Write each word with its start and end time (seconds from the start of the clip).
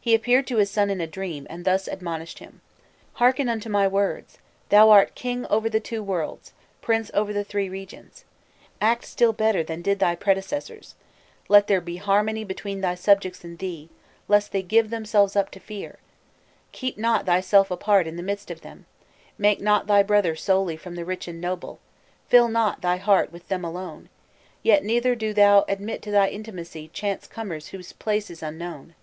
He 0.00 0.12
appeared 0.12 0.48
to 0.48 0.56
his 0.56 0.72
son 0.72 0.90
in 0.90 1.00
a 1.00 1.06
dream, 1.06 1.46
and 1.48 1.64
thus 1.64 1.86
admonished 1.86 2.40
him: 2.40 2.60
"Hearken 3.22 3.48
unto 3.48 3.68
my 3.68 3.86
words! 3.86 4.38
Thou 4.70 4.90
art 4.90 5.14
king 5.14 5.46
over 5.46 5.70
the 5.70 5.78
two 5.78 6.02
worlds, 6.02 6.52
prince 6.80 7.12
over 7.14 7.32
the 7.32 7.44
three 7.44 7.68
regions. 7.68 8.24
Act 8.80 9.04
still 9.04 9.32
better 9.32 9.62
than 9.62 9.80
did 9.80 10.00
thy 10.00 10.16
predecessors. 10.16 10.96
Let 11.48 11.68
there 11.68 11.80
be 11.80 11.98
harmony 11.98 12.42
between 12.42 12.80
thy 12.80 12.96
subjects 12.96 13.44
and 13.44 13.56
thee, 13.56 13.88
lest 14.26 14.50
they 14.50 14.62
give 14.62 14.90
themselves 14.90 15.36
up 15.36 15.48
to 15.52 15.60
fear; 15.60 16.00
keep 16.72 16.98
not 16.98 17.24
thyself 17.24 17.70
apart 17.70 18.08
in 18.08 18.16
the 18.16 18.22
midst 18.24 18.50
of 18.50 18.62
them; 18.62 18.86
make 19.38 19.60
not 19.60 19.86
thy 19.86 20.02
brother 20.02 20.34
solely 20.34 20.76
from 20.76 20.96
the 20.96 21.04
rich 21.04 21.28
and 21.28 21.40
noble, 21.40 21.78
fill 22.28 22.48
not 22.48 22.80
thy 22.80 22.96
heart 22.96 23.30
with 23.30 23.46
them 23.46 23.64
alone; 23.64 24.08
yet 24.64 24.82
neither 24.82 25.14
do 25.14 25.32
thou 25.32 25.64
admit 25.68 26.02
to 26.02 26.10
thy 26.10 26.26
intimacy 26.30 26.88
chance 26.88 27.28
comers 27.28 27.68
whose 27.68 27.92
place 27.92 28.28
is 28.28 28.42
unknown." 28.42 28.96